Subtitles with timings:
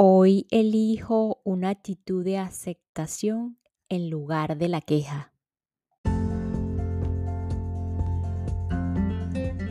[0.00, 5.32] Hoy elijo una actitud de aceptación en lugar de la queja.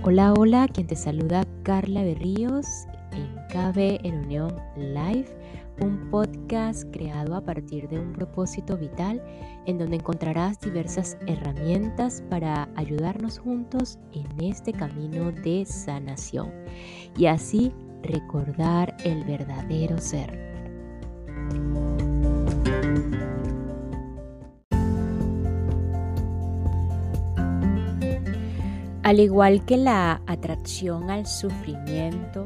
[0.03, 2.67] Hola, hola, quien te saluda Carla Berríos
[3.13, 5.33] en KB en Unión Live,
[5.79, 9.23] un podcast creado a partir de un propósito vital
[9.65, 16.51] en donde encontrarás diversas herramientas para ayudarnos juntos en este camino de sanación
[17.17, 17.71] y así
[18.03, 20.47] recordar el verdadero ser.
[29.03, 32.43] Al igual que la atracción al sufrimiento,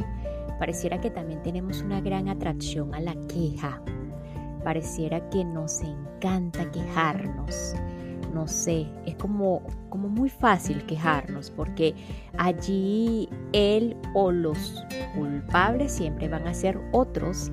[0.59, 3.81] pareciera que también tenemos una gran atracción a la queja.
[4.63, 7.73] Pareciera que nos encanta quejarnos
[8.33, 11.95] no sé, es como, como muy fácil quejarnos porque
[12.37, 14.83] allí él o los
[15.15, 17.51] culpables siempre van a ser otros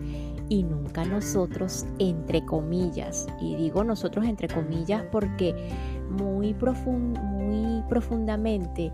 [0.49, 3.27] y nunca nosotros entre comillas.
[3.41, 5.55] Y digo nosotros entre comillas porque
[6.11, 8.93] muy, muy profundamente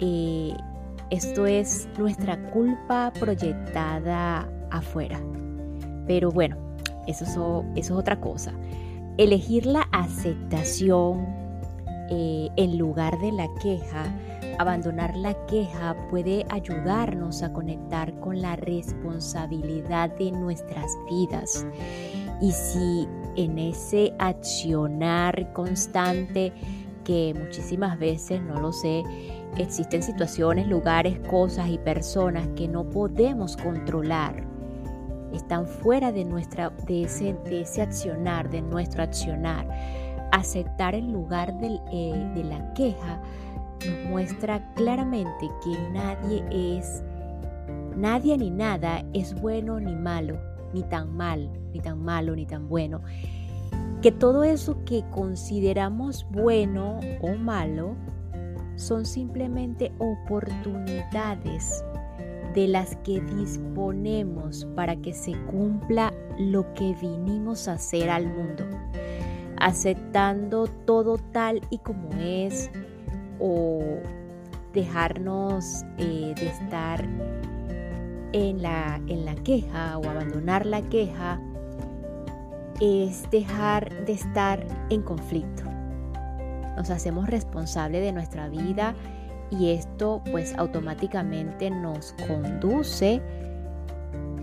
[0.00, 0.54] eh,
[1.10, 5.20] esto es nuestra culpa proyectada afuera.
[6.06, 6.56] Pero bueno,
[7.06, 8.52] eso, eso es otra cosa
[9.16, 11.26] elegir la aceptación
[12.10, 14.04] eh, en lugar de la queja,
[14.58, 21.66] abandonar la queja puede ayudarnos a conectar con la responsabilidad de nuestras vidas.
[22.40, 26.52] Y si en ese accionar constante
[27.04, 29.02] que muchísimas veces, no lo sé,
[29.56, 34.53] existen situaciones, lugares, cosas y personas que no podemos controlar,
[35.36, 39.68] están fuera de, nuestra, de, ese, de ese accionar, de nuestro accionar.
[40.32, 43.20] Aceptar el lugar eh, de la queja
[43.86, 47.02] nos muestra claramente que nadie es,
[47.96, 50.38] nadie ni nada es bueno ni malo,
[50.72, 53.00] ni tan mal, ni tan malo, ni tan bueno.
[54.02, 57.94] Que todo eso que consideramos bueno o malo
[58.76, 61.84] son simplemente oportunidades
[62.54, 68.64] de las que disponemos para que se cumpla lo que vinimos a hacer al mundo,
[69.58, 72.70] aceptando todo tal y como es
[73.40, 73.80] o
[74.72, 77.04] dejarnos eh, de estar
[78.32, 81.40] en la, en la queja o abandonar la queja
[82.80, 85.62] es dejar de estar en conflicto.
[86.76, 88.94] Nos hacemos responsables de nuestra vida
[89.58, 93.20] y esto pues automáticamente nos conduce,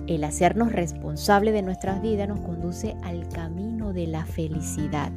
[0.08, 5.12] el hacernos responsable de nuestras vidas nos conduce al camino de la felicidad.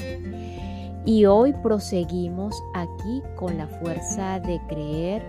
[1.07, 5.23] Y hoy proseguimos aquí con la fuerza de creer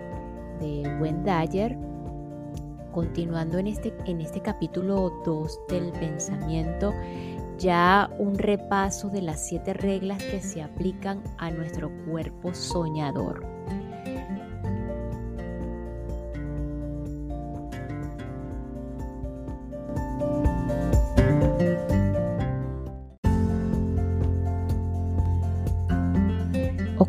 [0.60, 1.78] de Wendayer,
[2.94, 6.94] continuando en este, en este capítulo 2 del pensamiento,
[7.58, 13.46] ya un repaso de las siete reglas que se aplican a nuestro cuerpo soñador.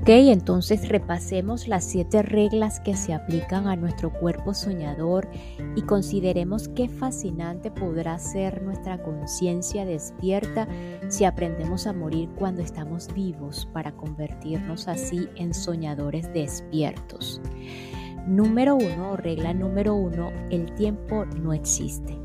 [0.07, 5.29] Ok, entonces repasemos las siete reglas que se aplican a nuestro cuerpo soñador
[5.75, 10.69] y consideremos qué fascinante podrá ser nuestra conciencia despierta
[11.09, 17.41] si aprendemos a morir cuando estamos vivos para convertirnos así en soñadores despiertos.
[18.29, 22.17] Número uno, regla número uno, el tiempo no existe.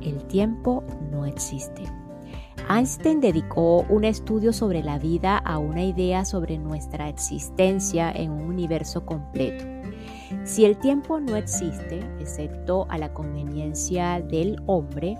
[0.00, 1.82] El tiempo no existe.
[2.68, 8.42] Einstein dedicó un estudio sobre la vida a una idea sobre nuestra existencia en un
[8.42, 9.64] universo completo.
[10.44, 15.18] Si el tiempo no existe, excepto a la conveniencia del hombre,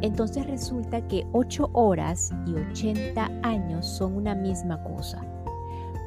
[0.00, 5.24] entonces resulta que 8 horas y 80 años son una misma cosa.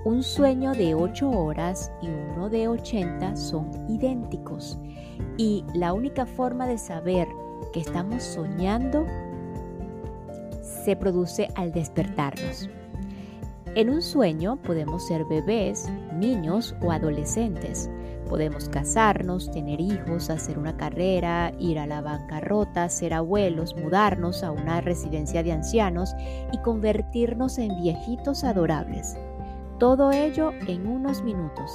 [0.04, 4.80] Un sueño de 8 horas y uno de 80 son idénticos.
[5.38, 7.28] Y la única forma de saber
[7.72, 9.06] que estamos soñando
[10.84, 12.70] se produce al despertarnos.
[13.74, 17.90] En un sueño podemos ser bebés, niños o adolescentes.
[18.28, 24.52] Podemos casarnos, tener hijos, hacer una carrera, ir a la bancarrota, ser abuelos, mudarnos a
[24.52, 26.14] una residencia de ancianos
[26.52, 29.18] y convertirnos en viejitos adorables.
[29.80, 31.72] Todo ello en unos minutos.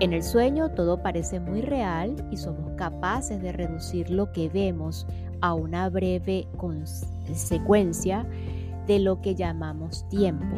[0.00, 5.04] En el sueño todo parece muy real y somos capaces de reducir lo que vemos
[5.40, 6.48] a una breve
[7.34, 8.26] secuencia
[8.86, 10.56] de lo que llamamos tiempo.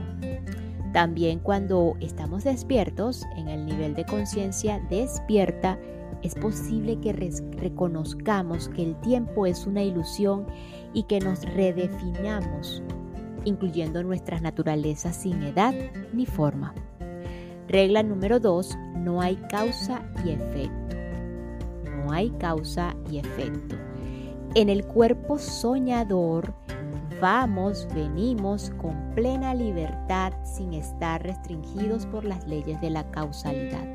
[0.92, 5.78] También cuando estamos despiertos, en el nivel de conciencia despierta,
[6.22, 10.46] es posible que reconozcamos que el tiempo es una ilusión
[10.92, 12.82] y que nos redefinamos,
[13.44, 15.74] incluyendo nuestras naturalezas sin edad
[16.12, 16.74] ni forma.
[17.68, 18.76] Regla número 2.
[18.96, 20.96] No hay causa y efecto.
[22.04, 23.76] No hay causa y efecto.
[24.56, 26.54] En el cuerpo soñador
[27.20, 33.86] vamos, venimos con plena libertad sin estar restringidos por las leyes de la causalidad.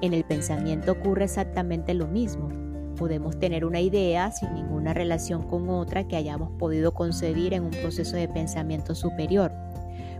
[0.00, 2.50] En el pensamiento ocurre exactamente lo mismo.
[2.96, 7.70] Podemos tener una idea sin ninguna relación con otra que hayamos podido concebir en un
[7.70, 9.50] proceso de pensamiento superior.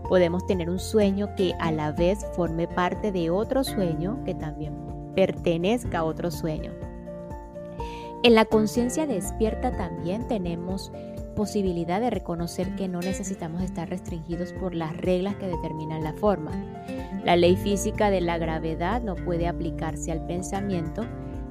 [0.09, 4.73] Podemos tener un sueño que a la vez forme parte de otro sueño que también
[5.15, 6.82] pertenezca a otro sueño.
[8.23, 10.93] En la conciencia despierta también tenemos
[11.35, 16.51] posibilidad de reconocer que no necesitamos estar restringidos por las reglas que determinan la forma.
[17.25, 21.05] La ley física de la gravedad no puede aplicarse al pensamiento.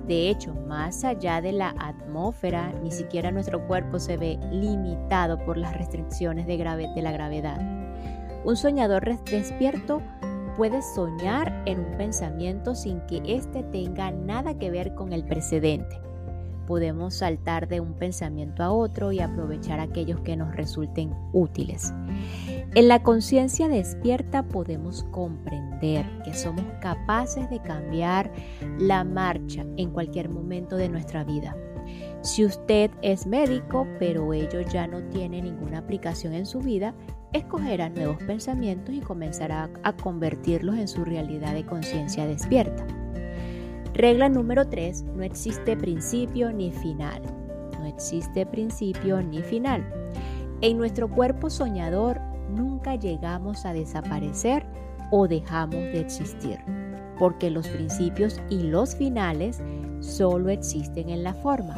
[0.06, 5.58] De hecho, más allá de la atmósfera, ni siquiera nuestro cuerpo se ve limitado por
[5.58, 7.60] las restricciones de, de la gravedad.
[8.46, 10.00] Un soñador despierto
[10.56, 16.00] puede soñar en un pensamiento sin que éste tenga nada que ver con el precedente
[16.66, 21.92] podemos saltar de un pensamiento a otro y aprovechar aquellos que nos resulten útiles.
[22.74, 28.32] En la conciencia despierta podemos comprender que somos capaces de cambiar
[28.78, 31.56] la marcha en cualquier momento de nuestra vida.
[32.22, 36.94] Si usted es médico, pero ello ya no tiene ninguna aplicación en su vida,
[37.32, 42.86] escogerá nuevos pensamientos y comenzará a convertirlos en su realidad de conciencia despierta.
[43.94, 45.02] Regla número 3.
[45.16, 47.20] No existe principio ni final.
[47.78, 49.84] No existe principio ni final.
[50.62, 52.18] En nuestro cuerpo soñador
[52.48, 54.64] nunca llegamos a desaparecer
[55.10, 56.58] o dejamos de existir,
[57.18, 59.60] porque los principios y los finales
[60.00, 61.76] solo existen en la forma.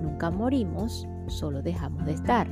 [0.00, 2.46] Nunca morimos, solo dejamos de estar.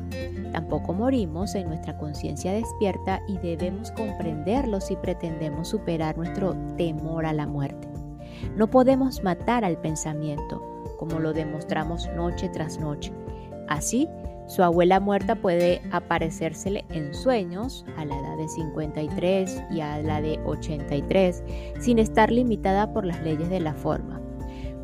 [0.51, 7.33] Tampoco morimos en nuestra conciencia despierta y debemos comprenderlo si pretendemos superar nuestro temor a
[7.33, 7.98] la muerte.
[8.57, 10.63] No podemos matar al pensamiento,
[10.99, 13.13] como lo demostramos noche tras noche.
[13.69, 14.09] Así,
[14.49, 20.23] su abuela muerta puede aparecérsele en sueños a la edad de 53 y a la
[20.23, 21.43] de 83,
[21.79, 24.23] sin estar limitada por las leyes de la forma.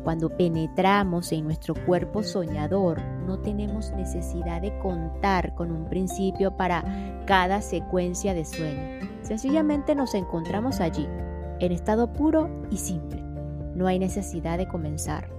[0.03, 7.23] Cuando penetramos en nuestro cuerpo soñador, no tenemos necesidad de contar con un principio para
[7.25, 8.99] cada secuencia de sueño.
[9.23, 11.07] Sencillamente nos encontramos allí,
[11.59, 13.24] en estado puro y simple.
[13.75, 15.29] No hay necesidad de comenzar.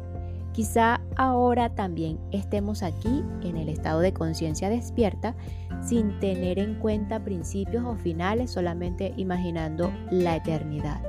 [0.53, 5.35] Quizá ahora también estemos aquí en el estado de conciencia despierta
[5.83, 11.03] sin tener en cuenta principios o finales, solamente imaginando la eternidad.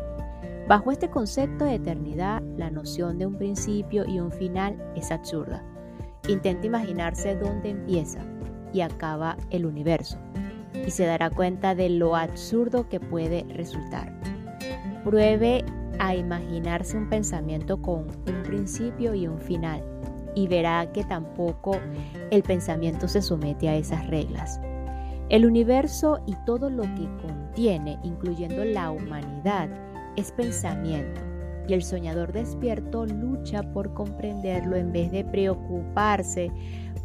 [0.68, 5.64] Bajo este concepto de eternidad, la noción de un principio y un final es absurda.
[6.28, 8.20] Intenta imaginarse dónde empieza
[8.74, 10.18] y acaba el universo
[10.86, 14.14] y se dará cuenta de lo absurdo que puede resultar.
[15.06, 15.64] Pruebe
[16.00, 19.84] a imaginarse un pensamiento con un principio y un final
[20.36, 21.78] y verá que tampoco
[22.30, 24.60] el pensamiento se somete a esas reglas.
[25.30, 29.70] El universo y todo lo que contiene, incluyendo la humanidad,
[30.16, 31.22] es pensamiento
[31.68, 36.52] y el soñador despierto lucha por comprenderlo en vez de preocuparse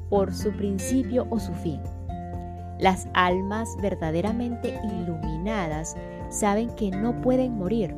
[0.08, 1.80] por su principio o su fin.
[2.78, 5.96] Las almas verdaderamente iluminadas
[6.28, 7.94] saben que no pueden morir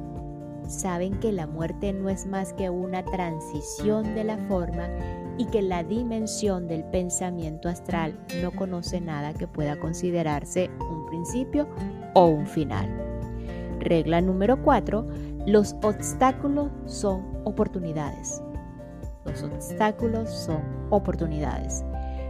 [0.67, 4.89] saben que la muerte no es más que una transición de la forma
[5.37, 11.69] y que la dimensión del pensamiento astral no conoce nada que pueda considerarse un principio
[12.15, 12.89] o un final.
[13.81, 15.07] Regla número 4.
[15.47, 18.43] Los obstáculos son oportunidades.
[19.25, 21.85] Los obstáculos son oportunidades.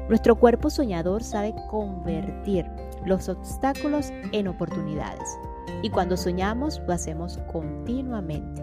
[0.09, 2.67] Nuestro cuerpo soñador sabe convertir
[3.07, 5.39] los obstáculos en oportunidades.
[5.83, 8.63] Y cuando soñamos lo hacemos continuamente.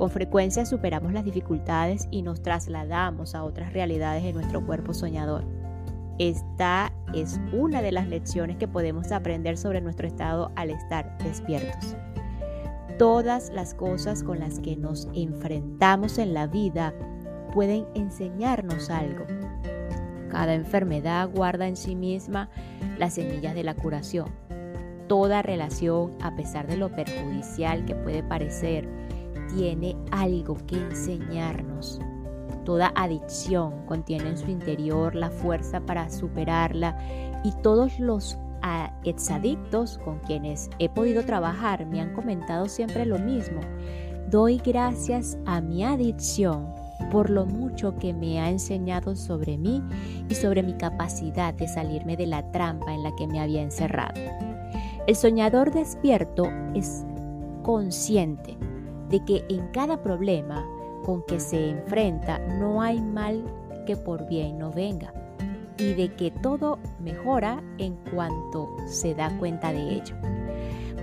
[0.00, 5.44] Con frecuencia superamos las dificultades y nos trasladamos a otras realidades de nuestro cuerpo soñador.
[6.18, 11.96] Esta es una de las lecciones que podemos aprender sobre nuestro estado al estar despiertos.
[12.98, 16.94] Todas las cosas con las que nos enfrentamos en la vida
[17.52, 19.26] pueden enseñarnos algo.
[20.30, 22.48] Cada enfermedad guarda en sí misma
[22.98, 24.30] las semillas de la curación
[25.10, 28.88] toda relación, a pesar de lo perjudicial que puede parecer,
[29.52, 32.00] tiene algo que enseñarnos.
[32.64, 36.96] Toda adicción contiene en su interior la fuerza para superarla
[37.42, 38.38] y todos los
[39.02, 43.62] exadictos con quienes he podido trabajar me han comentado siempre lo mismo.
[44.30, 46.72] doy gracias a mi adicción
[47.10, 49.82] por lo mucho que me ha enseñado sobre mí
[50.28, 54.49] y sobre mi capacidad de salirme de la trampa en la que me había encerrado.
[55.06, 57.04] El soñador despierto es
[57.62, 58.56] consciente
[59.08, 60.64] de que en cada problema
[61.04, 63.42] con que se enfrenta no hay mal
[63.86, 65.12] que por bien no venga
[65.78, 70.14] y de que todo mejora en cuanto se da cuenta de ello.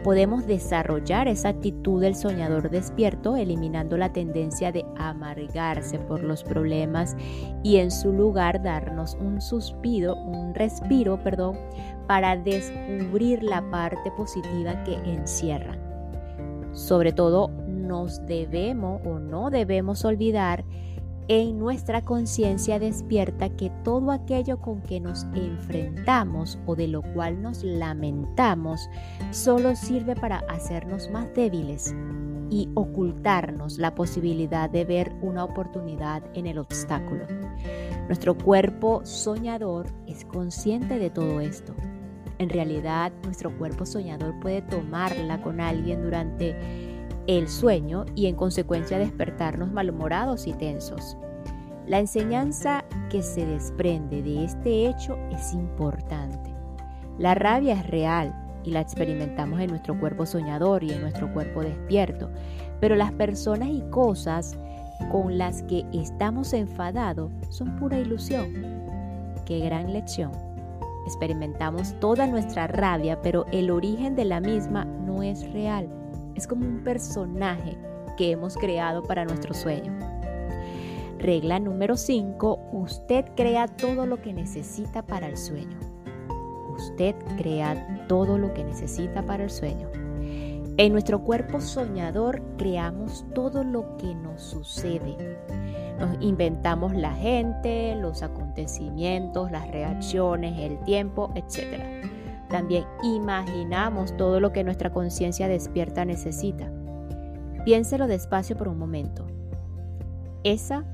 [0.04, 7.18] Podemos desarrollar esa actitud del soñador despierto eliminando la tendencia de amargarse por los problemas
[7.64, 11.58] y en su lugar darnos un suspiro, un respiro, perdón,
[12.08, 15.80] para descubrir la parte positiva que encierran.
[16.74, 20.64] Sobre todo nos debemos o no debemos olvidar
[21.30, 27.42] en nuestra conciencia despierta que todo aquello con que nos enfrentamos o de lo cual
[27.42, 28.90] nos lamentamos
[29.32, 31.94] solo sirve para hacernos más débiles
[32.50, 37.26] y ocultarnos la posibilidad de ver una oportunidad en el obstáculo.
[38.08, 41.76] Nuestro cuerpo soñador es consciente de todo esto.
[42.40, 46.56] En realidad, nuestro cuerpo soñador puede tomarla con alguien durante
[47.28, 51.18] el sueño y en consecuencia despertarnos malhumorados y tensos.
[51.88, 56.54] La enseñanza que se desprende de este hecho es importante.
[57.18, 61.62] La rabia es real y la experimentamos en nuestro cuerpo soñador y en nuestro cuerpo
[61.62, 62.30] despierto,
[62.80, 64.58] pero las personas y cosas
[65.12, 68.54] con las que estamos enfadados son pura ilusión.
[69.46, 70.47] Qué gran lección.
[71.08, 75.90] Experimentamos toda nuestra rabia, pero el origen de la misma no es real
[76.38, 77.76] es como un personaje
[78.16, 79.92] que hemos creado para nuestro sueño.
[81.18, 82.60] Regla número 5.
[82.74, 85.80] Usted crea todo lo que necesita para el sueño.
[86.76, 89.90] Usted crea todo lo que necesita para el sueño.
[90.78, 95.18] En nuestro cuerpo soñador creamos todo lo que nos sucede.
[96.00, 101.82] Nos inventamos la gente, los acontecimientos, las reacciones, el tiempo, etc.
[102.50, 106.72] También imaginamos todo lo que nuestra conciencia despierta necesita.
[107.66, 109.26] Piénselo despacio por un momento.
[110.44, 110.86] Esa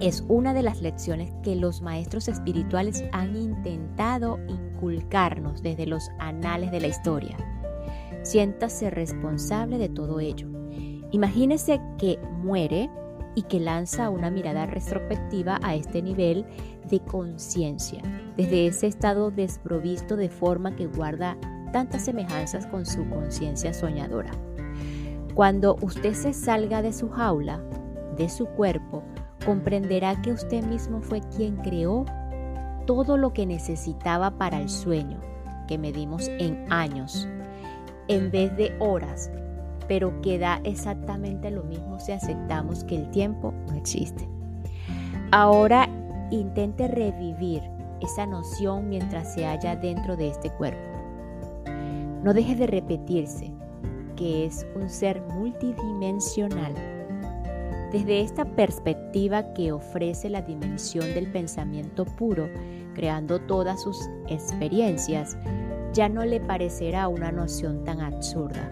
[0.00, 6.70] es una de las lecciones que los maestros espirituales han intentado inculcarnos desde los anales
[6.70, 7.36] de la historia.
[8.22, 10.48] Siéntase responsable de todo ello.
[11.12, 12.90] Imagínese que muere
[13.36, 16.44] y que lanza una mirada retrospectiva a este nivel
[16.88, 18.02] de conciencia,
[18.36, 21.36] desde ese estado desprovisto de forma que guarda
[21.70, 24.30] tantas semejanzas con su conciencia soñadora.
[25.34, 27.60] Cuando usted se salga de su jaula,
[28.16, 29.02] de su cuerpo,
[29.44, 32.06] comprenderá que usted mismo fue quien creó
[32.86, 35.20] todo lo que necesitaba para el sueño,
[35.68, 37.28] que medimos en años,
[38.08, 39.30] en vez de horas,
[39.88, 44.28] pero que da exactamente lo mismo si aceptamos que el tiempo no existe.
[45.30, 45.88] Ahora
[46.30, 47.62] intente revivir
[48.00, 50.80] esa noción mientras se halla dentro de este cuerpo.
[52.22, 53.52] No deje de repetirse
[54.16, 56.74] que es un ser multidimensional.
[57.92, 62.48] Desde esta perspectiva que ofrece la dimensión del pensamiento puro,
[62.94, 65.36] creando todas sus experiencias,
[65.92, 68.68] ya no le parecerá una noción tan absurda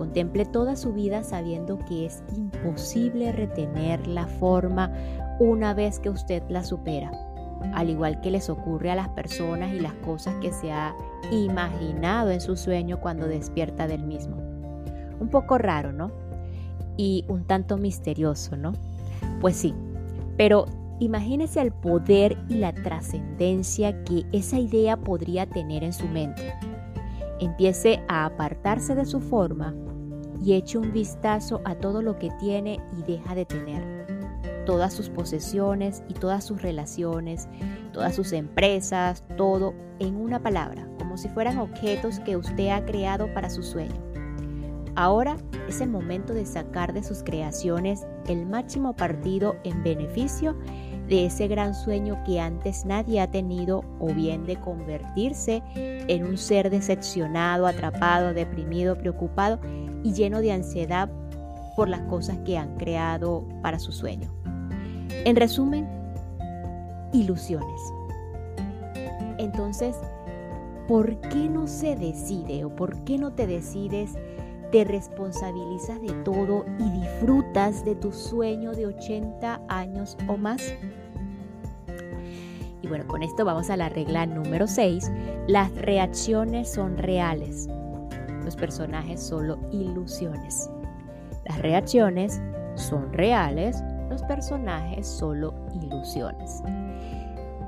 [0.00, 4.90] Contemple toda su vida sabiendo que es imposible retener la forma
[5.38, 7.10] una vez que usted la supera,
[7.74, 10.96] al igual que les ocurre a las personas y las cosas que se ha
[11.30, 14.38] imaginado en su sueño cuando despierta del mismo.
[15.20, 16.10] Un poco raro, ¿no?
[16.96, 18.72] Y un tanto misterioso, ¿no?
[19.42, 19.74] Pues sí,
[20.38, 20.64] pero
[20.98, 26.54] imagínese el poder y la trascendencia que esa idea podría tener en su mente.
[27.38, 29.74] Empiece a apartarse de su forma
[30.42, 34.06] y eche un vistazo a todo lo que tiene y deja de tener.
[34.66, 37.48] Todas sus posesiones y todas sus relaciones,
[37.92, 43.32] todas sus empresas, todo en una palabra, como si fueran objetos que usted ha creado
[43.34, 44.10] para su sueño.
[44.96, 45.36] Ahora
[45.68, 50.56] es el momento de sacar de sus creaciones el máximo partido en beneficio
[51.08, 56.38] de ese gran sueño que antes nadie ha tenido o bien de convertirse en un
[56.38, 59.58] ser decepcionado, atrapado, deprimido, preocupado
[60.02, 61.10] y lleno de ansiedad
[61.76, 64.32] por las cosas que han creado para su sueño.
[65.24, 65.88] En resumen,
[67.12, 67.80] ilusiones.
[69.38, 69.96] Entonces,
[70.86, 74.12] ¿por qué no se decide o por qué no te decides,
[74.70, 80.62] te responsabilizas de todo y disfrutas de tu sueño de 80 años o más?
[82.82, 85.10] Y bueno, con esto vamos a la regla número 6.
[85.46, 87.68] Las reacciones son reales,
[88.56, 90.70] personajes solo ilusiones.
[91.46, 92.40] Las reacciones
[92.74, 96.62] son reales, los personajes solo ilusiones.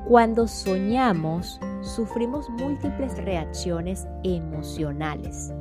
[0.07, 5.53] Cuando soñamos, sufrimos múltiples reacciones emocionales.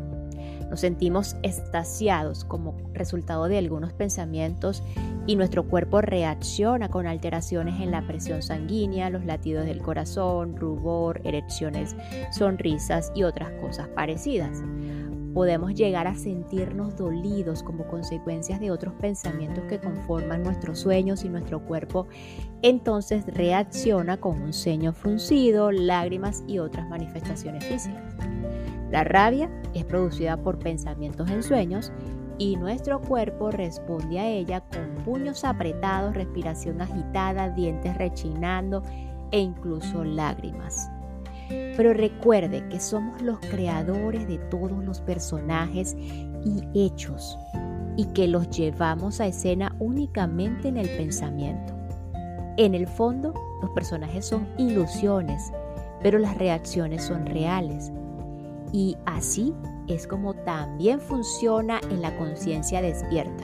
[0.70, 4.82] Nos sentimos estasiados como resultado de algunos pensamientos
[5.28, 11.22] y nuestro cuerpo reacciona con alteraciones en la presión sanguínea, los latidos del corazón, rubor,
[11.24, 11.96] erecciones,
[12.32, 14.64] sonrisas y otras cosas parecidas.
[15.34, 21.30] Podemos llegar a sentirnos dolidos como consecuencias de otros pensamientos que conforman nuestros sueños y
[21.30, 22.08] nuestro cuerpo
[22.62, 28.02] entonces reacciona con un ceño fruncido, lágrimas y otras manifestaciones físicas.
[28.92, 31.94] La rabia es producida por pensamientos en sueños
[32.38, 38.84] y nuestro cuerpo responde a ella con puños apretados, respiración agitada, dientes rechinando
[39.32, 40.90] e incluso lágrimas.
[41.78, 47.38] Pero recuerde que somos los creadores de todos los personajes y hechos
[47.98, 51.74] y que los llevamos a escena únicamente en el pensamiento.
[52.58, 55.52] En el fondo, los personajes son ilusiones,
[56.02, 57.92] pero las reacciones son reales.
[58.74, 59.54] Y así
[59.88, 63.44] es como también funciona en la conciencia despierta,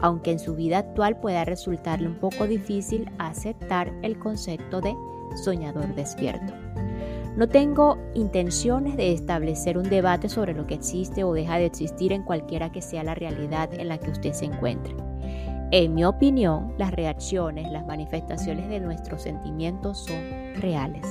[0.00, 4.94] aunque en su vida actual pueda resultarle un poco difícil aceptar el concepto de
[5.44, 6.69] soñador despierto.
[7.36, 12.12] No tengo intenciones de establecer un debate sobre lo que existe o deja de existir
[12.12, 14.94] en cualquiera que sea la realidad en la que usted se encuentre.
[15.72, 21.06] En mi opinión, las reacciones, las manifestaciones de nuestros sentimientos son reales.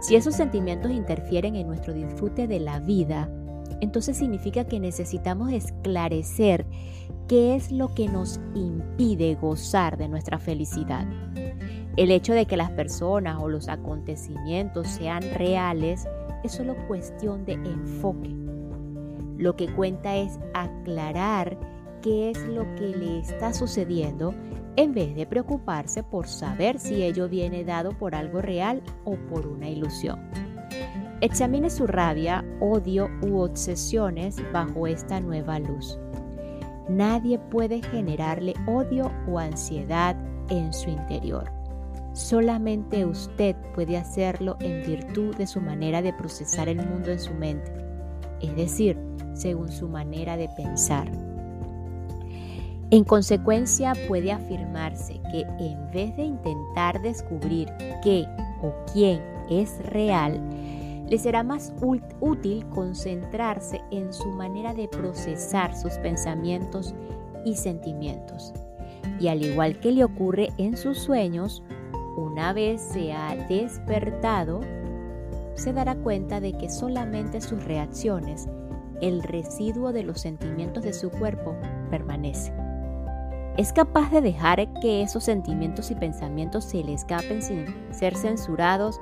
[0.00, 3.30] Si esos sentimientos interfieren en nuestro disfrute de la vida,
[3.80, 6.66] entonces significa que necesitamos esclarecer
[7.28, 11.06] qué es lo que nos impide gozar de nuestra felicidad.
[11.98, 16.06] El hecho de que las personas o los acontecimientos sean reales
[16.44, 18.30] es solo cuestión de enfoque.
[19.36, 21.58] Lo que cuenta es aclarar
[22.00, 24.32] qué es lo que le está sucediendo
[24.76, 29.48] en vez de preocuparse por saber si ello viene dado por algo real o por
[29.48, 30.20] una ilusión.
[31.20, 35.98] Examine su rabia, odio u obsesiones bajo esta nueva luz.
[36.88, 40.16] Nadie puede generarle odio o ansiedad
[40.48, 41.57] en su interior.
[42.12, 47.32] Solamente usted puede hacerlo en virtud de su manera de procesar el mundo en su
[47.34, 47.72] mente,
[48.40, 48.98] es decir,
[49.34, 51.10] según su manera de pensar.
[52.90, 57.68] En consecuencia, puede afirmarse que en vez de intentar descubrir
[58.02, 58.24] qué
[58.62, 60.40] o quién es real,
[61.08, 61.72] le será más
[62.20, 66.94] útil concentrarse en su manera de procesar sus pensamientos
[67.44, 68.52] y sentimientos.
[69.20, 71.62] Y al igual que le ocurre en sus sueños,
[72.18, 74.60] una vez se ha despertado,
[75.54, 78.48] se dará cuenta de que solamente sus reacciones,
[79.00, 81.56] el residuo de los sentimientos de su cuerpo,
[81.90, 82.52] permanece.
[83.56, 89.00] Es capaz de dejar que esos sentimientos y pensamientos se le escapen sin ser censurados,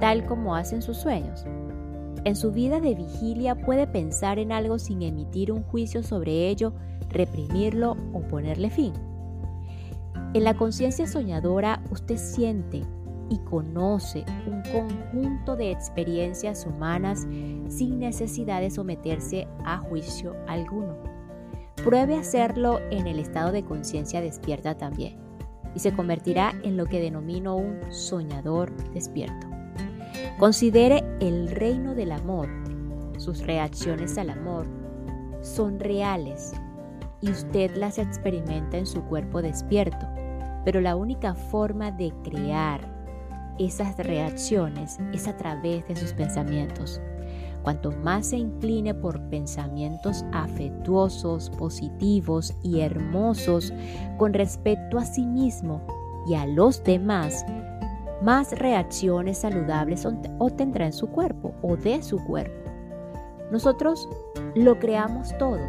[0.00, 1.44] tal como hacen sus sueños.
[2.24, 6.72] En su vida de vigilia puede pensar en algo sin emitir un juicio sobre ello,
[7.08, 8.92] reprimirlo o ponerle fin.
[10.34, 12.82] En la conciencia soñadora usted siente
[13.30, 17.26] y conoce un conjunto de experiencias humanas
[17.68, 20.98] sin necesidad de someterse a juicio alguno.
[21.82, 25.16] Pruebe hacerlo en el estado de conciencia despierta también
[25.74, 29.46] y se convertirá en lo que denomino un soñador despierto.
[30.38, 32.48] Considere el reino del amor.
[33.16, 34.66] Sus reacciones al amor
[35.40, 36.52] son reales
[37.22, 40.17] y usted las experimenta en su cuerpo despierto
[40.64, 42.80] pero la única forma de crear
[43.58, 47.00] esas reacciones es a través de sus pensamientos.
[47.62, 53.72] Cuanto más se incline por pensamientos afectuosos, positivos y hermosos
[54.16, 55.82] con respecto a sí mismo
[56.26, 57.44] y a los demás,
[58.22, 60.06] más reacciones saludables
[60.38, 62.70] obtendrá en su cuerpo o de su cuerpo.
[63.50, 64.08] Nosotros
[64.54, 65.60] lo creamos todo,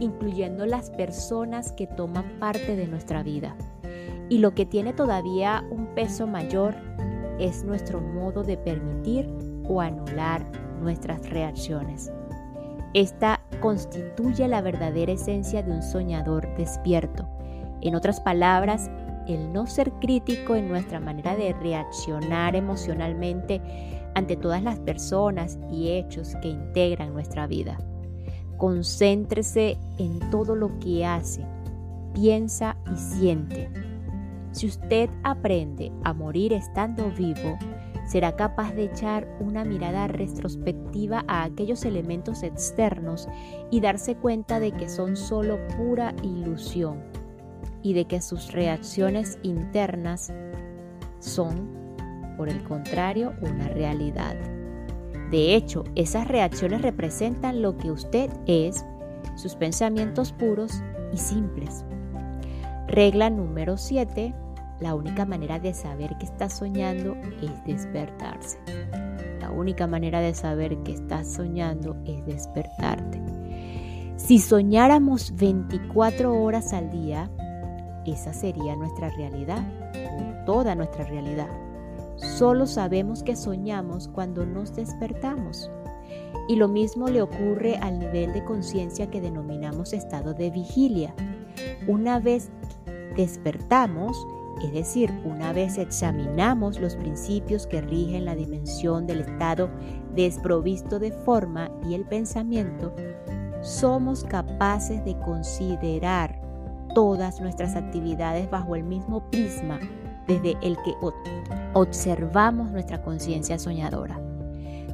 [0.00, 3.56] incluyendo las personas que toman parte de nuestra vida.
[4.28, 6.74] Y lo que tiene todavía un peso mayor
[7.38, 9.28] es nuestro modo de permitir
[9.68, 10.44] o anular
[10.80, 12.10] nuestras reacciones.
[12.94, 17.28] Esta constituye la verdadera esencia de un soñador despierto.
[17.82, 18.90] En otras palabras,
[19.28, 23.60] el no ser crítico en nuestra manera de reaccionar emocionalmente
[24.14, 27.76] ante todas las personas y hechos que integran nuestra vida.
[28.56, 31.44] Concéntrese en todo lo que hace,
[32.14, 33.68] piensa y siente
[34.56, 37.58] si usted aprende a morir estando vivo,
[38.06, 43.28] será capaz de echar una mirada retrospectiva a aquellos elementos externos
[43.70, 47.02] y darse cuenta de que son solo pura ilusión
[47.82, 50.32] y de que sus reacciones internas
[51.18, 51.68] son,
[52.38, 54.36] por el contrario, una realidad.
[55.30, 58.86] De hecho, esas reacciones representan lo que usted es,
[59.34, 61.84] sus pensamientos puros y simples.
[62.88, 64.45] Regla número 7
[64.80, 68.58] la única manera de saber que estás soñando es despertarse.
[69.40, 73.22] La única manera de saber que estás soñando es despertarte.
[74.16, 77.30] Si soñáramos 24 horas al día,
[78.04, 79.64] esa sería nuestra realidad,
[80.44, 81.48] toda nuestra realidad.
[82.16, 85.70] Solo sabemos que soñamos cuando nos despertamos.
[86.48, 91.14] Y lo mismo le ocurre al nivel de conciencia que denominamos estado de vigilia.
[91.86, 92.50] Una vez
[93.16, 94.26] despertamos,
[94.62, 99.70] es decir, una vez examinamos los principios que rigen la dimensión del estado
[100.14, 102.94] desprovisto de forma y el pensamiento,
[103.60, 106.40] somos capaces de considerar
[106.94, 109.78] todas nuestras actividades bajo el mismo prisma
[110.26, 110.94] desde el que
[111.74, 114.18] observamos nuestra conciencia soñadora.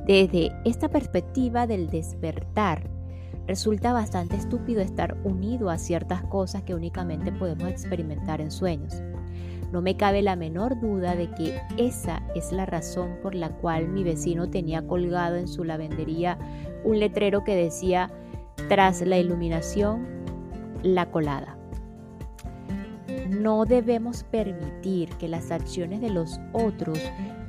[0.06, 2.90] Desde esta perspectiva del despertar,
[3.46, 9.00] resulta bastante estúpido estar unido a ciertas cosas que únicamente podemos experimentar en sueños.
[9.72, 13.88] No me cabe la menor duda de que esa es la razón por la cual
[13.88, 16.38] mi vecino tenía colgado en su lavandería
[16.84, 18.10] un letrero que decía,
[18.68, 20.06] tras la iluminación,
[20.82, 21.56] la colada.
[23.30, 26.98] No debemos permitir que las acciones de los otros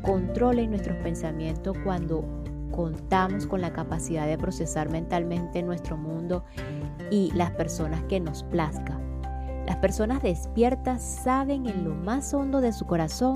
[0.01, 2.23] controlen nuestros pensamientos cuando
[2.71, 6.45] contamos con la capacidad de procesar mentalmente nuestro mundo
[7.12, 8.97] y las personas que nos plazca.
[9.65, 13.36] Las personas despiertas saben en lo más hondo de su corazón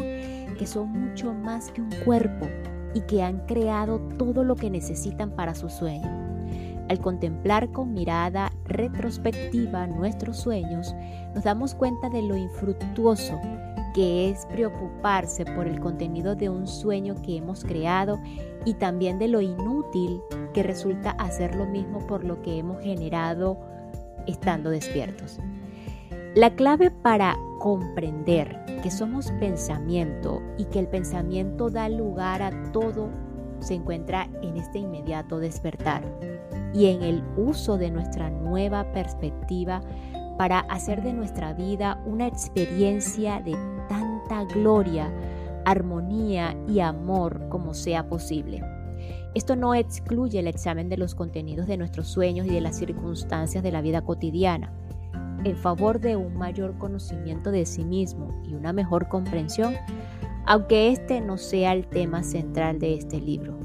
[0.57, 2.47] que son mucho más que un cuerpo
[2.93, 6.09] y que han creado todo lo que necesitan para su sueño.
[6.89, 10.95] Al contemplar con mirada retrospectiva nuestros sueños,
[11.35, 13.39] nos damos cuenta de lo infructuoso
[13.93, 18.19] que es preocuparse por el contenido de un sueño que hemos creado
[18.63, 20.21] y también de lo inútil
[20.53, 23.59] que resulta hacer lo mismo por lo que hemos generado
[24.27, 25.39] estando despiertos.
[26.37, 33.09] La clave para comprender que somos pensamiento y que el pensamiento da lugar a todo
[33.59, 36.03] se encuentra en este inmediato despertar
[36.75, 39.81] y en el uso de nuestra nueva perspectiva
[40.37, 43.53] para hacer de nuestra vida una experiencia de
[43.89, 45.11] tanta gloria,
[45.65, 48.61] armonía y amor como sea posible.
[49.33, 53.63] Esto no excluye el examen de los contenidos de nuestros sueños y de las circunstancias
[53.63, 54.71] de la vida cotidiana
[55.43, 59.75] en favor de un mayor conocimiento de sí mismo y una mejor comprensión,
[60.45, 63.57] aunque este no sea el tema central de este libro.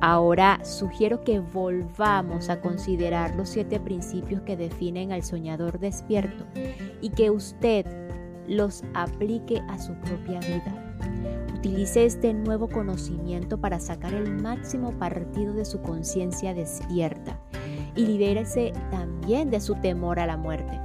[0.00, 6.44] Ahora sugiero que volvamos a considerar los siete principios que definen al soñador despierto
[7.00, 7.86] y que usted
[8.46, 10.82] los aplique a su propia vida.
[11.56, 17.40] Utilice este nuevo conocimiento para sacar el máximo partido de su conciencia despierta
[17.96, 20.80] y libérese también de su temor a la muerte.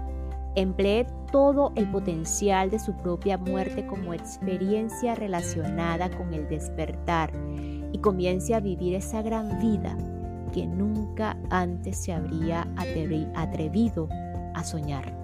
[0.56, 7.32] Emplee todo el potencial de su propia muerte como experiencia relacionada con el despertar
[7.94, 9.98] y comience a vivir esa gran vida
[10.54, 14.10] que nunca antes se habría atrevido
[14.54, 15.22] a soñar.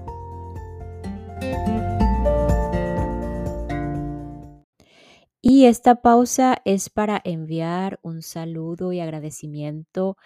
[5.42, 10.18] Y esta pausa es para enviar un saludo y agradecimiento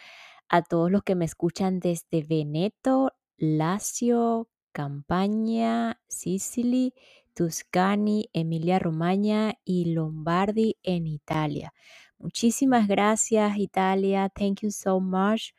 [0.52, 6.94] a todos los que me escuchan desde Veneto, Lazio, Campania, Sicily,
[7.34, 11.74] Tuscany, Emilia Romagna y Lombardi en Italia.
[12.20, 14.28] Muchísimas gracias Italia.
[14.28, 15.54] Thank you so much.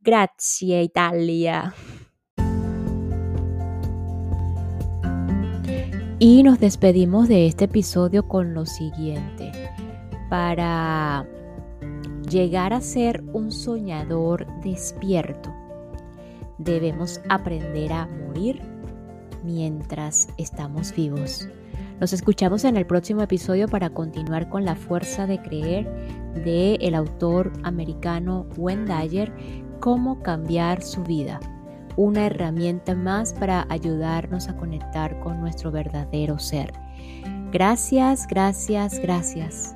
[0.00, 1.72] Grazie Italia.
[6.18, 9.52] Y nos despedimos de este episodio con lo siguiente.
[10.28, 11.24] Para
[12.28, 15.54] llegar a ser un soñador despierto,
[16.58, 18.62] debemos aprender a morir
[19.44, 21.48] mientras estamos vivos.
[22.00, 25.86] Nos escuchamos en el próximo episodio para continuar con la fuerza de creer
[26.44, 29.32] de el autor americano Wendayer,
[29.80, 31.40] cómo cambiar su vida.
[31.96, 36.72] Una herramienta más para ayudarnos a conectar con nuestro verdadero ser.
[37.50, 39.74] Gracias, gracias, gracias.